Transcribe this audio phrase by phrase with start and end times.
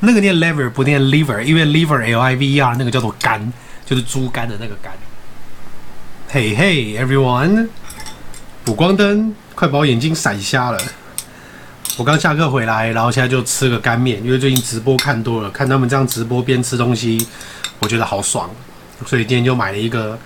[0.00, 3.52] 那个念 lever 不念 liver，因为 liver L I V E R 那个叫做肝，
[3.84, 4.92] 就是猪肝的那个肝。
[6.28, 7.68] 嘿嘿，everyone，
[8.64, 10.78] 补光灯，快把我眼睛闪瞎了。
[11.96, 17.26] 我刚下课回来，然后现在就吃个干面，因为最近直播看多了，看他们这样直播边吃东西，
[17.78, 18.50] 我觉得好爽，
[19.06, 20.18] 所以今天就买了一个，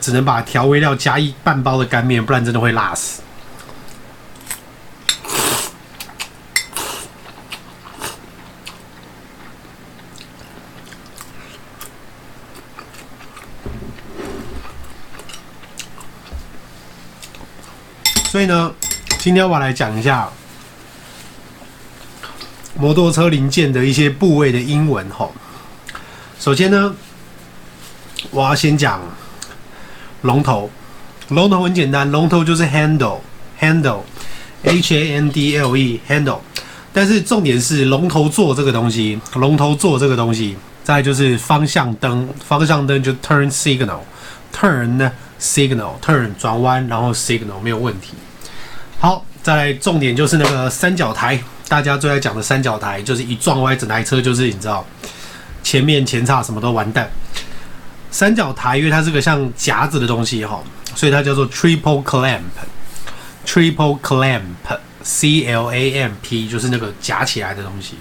[0.00, 3.20] 只能把调味料加一半包的干面，不然真的会辣死。
[18.30, 18.72] 所以呢，
[19.18, 20.30] 今天我来讲一下
[22.78, 25.34] 摩托车零件的一些部位的英文吼。
[26.38, 26.94] 首先呢，
[28.30, 29.00] 我要先讲
[30.22, 30.70] 龙头。
[31.30, 36.38] 龙头很简单，龙头就是 handle，handle，H A N D L E，handle。
[36.92, 45.10] 但是重点是龙头座这个东西，龙头座这个东西，再就是方向灯，方向灯就 turn signal，turn 呢。
[45.40, 48.12] Signal turn 转弯，然后 signal 没有问题。
[48.98, 54.84] 好，再来重点就是那个三角台，大家最爱讲的三角台，就是一撞歪整台车就是你知道，
[55.62, 57.10] 前面前叉什么都完蛋。
[58.10, 60.62] 三角台因为它是个像夹子的东西哈，
[60.94, 67.94] 所以它叫做 triple clamp，triple clamp，C L A M P 就是那个夹起来的东西。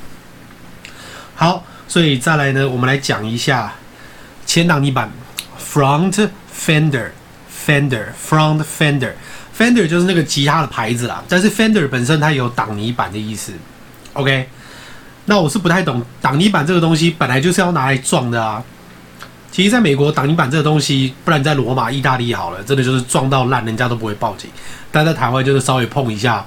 [1.36, 3.74] 好，所以再来呢，我们来讲一下
[4.46, 5.10] 前挡泥板
[5.58, 7.12] front fender。
[7.70, 9.12] Fender front fender
[9.56, 13.52] Fender 就是那个吉他的牌子啦，但是 Fender 本身它有挡泥板的意思。
[14.14, 14.50] OK，
[15.26, 18.64] 那我是不太懂挡泥板这个东西，本来就是要拿来撞的啊。
[19.52, 24.50] 其实在美国挡泥板这个东西，不然在罗马、意大利好了，真的就是撞到烂，人家都不会报警。
[24.92, 26.44] 但在台湾就是稍微碰一下，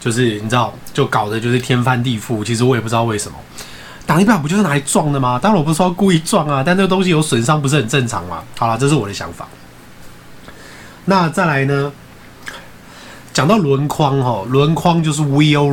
[0.00, 2.44] 就是你知道，就搞得就是天翻地覆。
[2.44, 3.38] 其实我也不知道为什么，
[4.04, 5.38] 挡泥板不就是拿来撞的吗？
[5.40, 8.42] 当然我不是说故意撞啊，但这个东西有损伤不是很正常吗？
[8.58, 9.46] 好了，这是我的想法。
[11.06, 11.92] 那再来呢？
[13.32, 15.70] 讲到轮框哈，轮框就是 wheel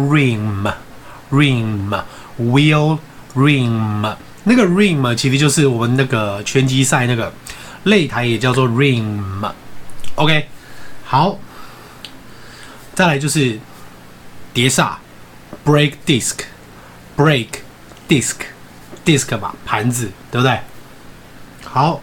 [1.31, 2.97] rim，rim，wheel
[3.35, 4.15] rim。
[4.43, 7.31] 那个 rim 其实就是我们那个拳击赛那个
[7.85, 9.51] 擂台也叫做 rim。
[10.15, 10.47] OK，
[11.05, 11.39] 好。
[12.93, 13.57] 再来就是
[14.53, 14.99] 碟刹
[15.65, 17.47] break disc，break
[18.07, 20.59] disc，disc 嘛，盘子，对不对？
[21.63, 22.01] 好。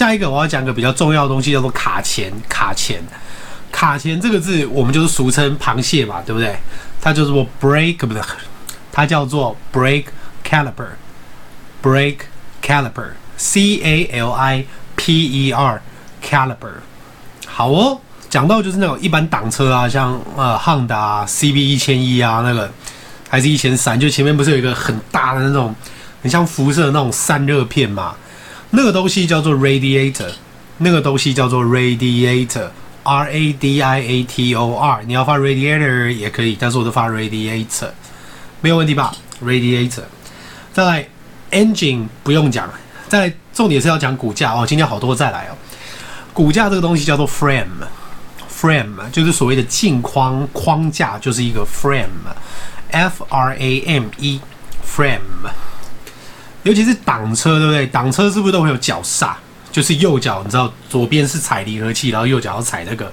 [0.00, 2.32] 下一个我要讲个比较重要的东西，叫做卡钳。
[2.48, 3.02] 卡钳，
[3.70, 6.56] 卡钳这个字我们就是俗称螃蟹嘛，对不对？
[7.02, 8.22] 它就是说 break，不对，
[8.90, 10.06] 它叫做 break
[10.42, 10.86] caliper。
[11.82, 12.16] break
[12.62, 14.64] caliper，C A L I
[14.96, 15.82] P E R
[16.24, 16.80] caliper。
[17.46, 18.00] 好哦，
[18.30, 22.72] 讲到就是那种一般挡车啊，像呃 Honda 啊，CB 一千一啊，那个
[23.28, 25.74] 还是一千三，就前面不是有一个很大的那种
[26.22, 28.14] 很像辐射的那种散热片嘛？
[28.72, 30.30] 那个东西叫做 radiator，
[30.78, 37.90] 那个东西叫做 radiator，R A D I A T O R，你要发 radiator 也可以，但是我都发 radiator，
[38.60, 39.12] 没有问题吧
[39.44, 40.04] ？radiator，
[40.72, 41.08] 再来
[41.50, 42.70] engine 不用讲，
[43.08, 45.56] 再来重点是要讲骨架哦，今天好多再来哦，
[46.32, 55.50] 骨架这个东西叫做 frame，frame 就是所谓的镜框框架，就是一个 frame，F R A M E，frame。
[56.62, 57.86] 尤其是挡车，对不对？
[57.86, 59.36] 挡车是不是都会有脚刹？
[59.72, 63.12] 就是右脚，你知道，左边是踩离合器，然后右脚要踩那个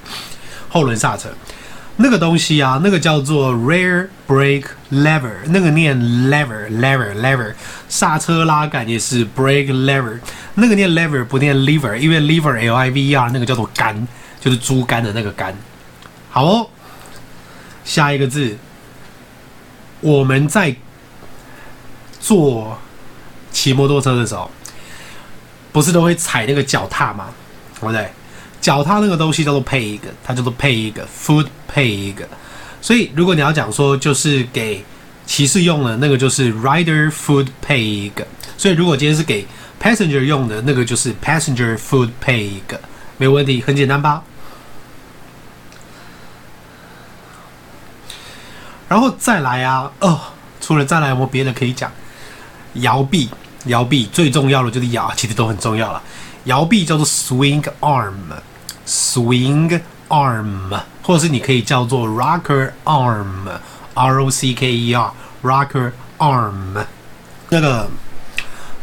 [0.68, 1.30] 后轮刹车。
[1.97, 7.53] 那个东西啊，那个叫做 rear brake lever，那个念 lever，lever，lever。
[7.88, 10.19] 刹车拉杆也是 brake lever，
[10.56, 14.07] 那个念 lever 不念 liver，因为 liver L I V E R 那个叫做肝，
[14.41, 15.56] 就是猪肝的那个肝。
[16.30, 16.69] 好哦，
[17.86, 18.57] 下一个字，
[20.02, 20.75] 我们在
[22.19, 22.80] 做。
[23.57, 24.51] 骑摩托车的时候，
[25.72, 27.29] 不是都会踩那个脚踏吗？
[27.73, 28.07] 对不对？
[28.62, 30.94] 脚踏那个东西叫做 peg，它叫做 peg
[31.25, 32.13] foot peg。
[32.79, 34.85] 所以如果你要讲说就是给
[35.25, 38.12] 骑士用的，那个就是 rider foot peg。
[38.59, 39.44] 所以如果今天是给
[39.81, 42.62] passenger 用的，那个就是 passenger foot peg。
[43.18, 44.21] 没有问题，很简单吧？
[48.88, 50.19] 然后再来啊，哦，
[50.62, 51.92] 除了再来，有没有别的可以讲？
[52.75, 53.27] 摇臂。
[53.65, 56.01] 摇臂最重要的就是摇，其实都很重要了。
[56.45, 66.86] 摇臂叫做 swing arm，swing arm，或者是你可以叫做 rocker arm，R O C K E R，rocker arm。
[67.50, 67.89] 那个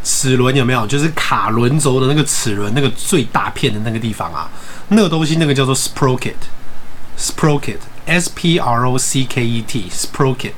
[0.02, 0.86] 齿轮有没有？
[0.86, 4.50] 就是卡轮轴的那个齿轮，那个最大片的那个地方啊，
[4.88, 10.52] 那个东西那个叫做 sprocket，sprocket，S P R O C K E T，sprocket。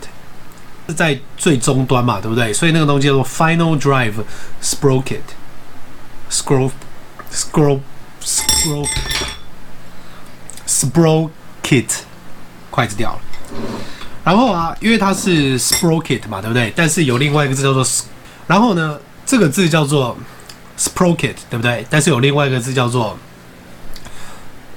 [0.87, 2.53] 是在最终端嘛，对不对？
[2.53, 4.13] 所以那个东西叫做 Final Drive
[4.63, 6.71] Sprocket，Scroll
[7.33, 7.81] Scroll
[8.23, 8.87] Scroll
[10.67, 11.89] Sprocket，
[12.71, 13.19] 筷子掉了。
[14.25, 16.73] 然后啊，因为它是 Sprocket 嘛，对不对？
[16.75, 17.87] 但是有另外一个字叫做，
[18.47, 20.19] 然后呢，这个字叫做
[20.79, 21.87] Sprocket，对不对？
[21.89, 23.17] 但是有另外一个字叫做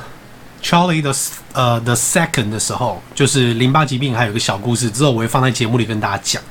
[0.62, 1.14] Charlie 的
[1.54, 6.42] 呃 The Second 的时候，就是淋巴疾病，还有一个小故事，之后我会放在节目里跟大家讲。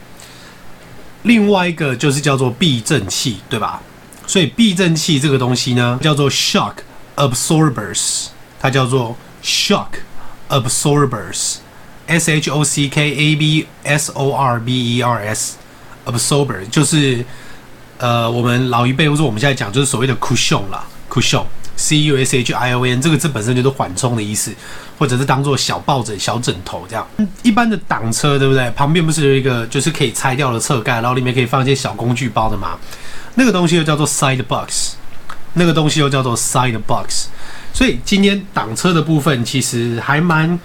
[1.23, 3.81] 另外一个就是叫做避震器，对吧？
[4.26, 6.75] 所以避震器这个东西呢，叫做 Shock
[7.17, 8.26] Absorbers，
[8.61, 9.88] 它叫做 Shock
[10.49, 11.56] Absorbers。
[12.06, 17.25] S H O C K A B S O R B E R S，absorber 就是
[17.99, 24.52] 呃，我们老一辈或者我们现在讲就是所谓的 cushion 啦，cushion，C U S H I O N 这个字本身就是缓冲的意思，
[24.99, 27.06] 或者是当做小抱枕、小枕头这样。
[27.43, 28.69] 一般的挡车对不对？
[28.72, 32.76] 旁边不是有一个就是可以拆掉的侧盖，然后里面可以放一些小工具包的吗？
[33.37, 34.94] 那个东西又叫做 side box，
[35.55, 37.28] 那个东西又叫做 side box。
[37.72, 40.58] 所以今天挡车的部分其实还蛮。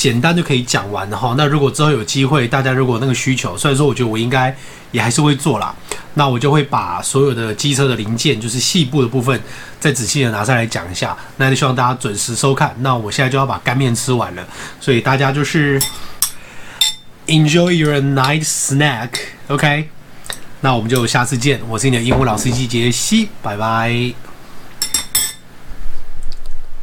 [0.00, 1.34] 简单就可以讲完哈。
[1.36, 4.56] 那如果之后有机会，大家如果那个需求，虽然说我觉得我应该
[4.92, 5.74] 也还是会做啦，
[6.14, 9.38] 那我就会把所有的机车的零件，就是细部的部分，
[9.78, 11.14] 再仔细的拿上来讲一下。
[11.36, 12.74] 那就希望大家准时收看。
[12.78, 14.42] 那我现在就要把干面吃完了，
[14.80, 15.78] 所以大家就是
[17.26, 19.90] enjoy your night snack，OK？
[20.62, 21.60] 那我们就下次见。
[21.68, 24.29] 我是你的英文老司机杰西，拜拜。